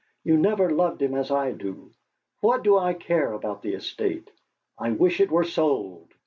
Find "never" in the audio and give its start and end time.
0.35-0.71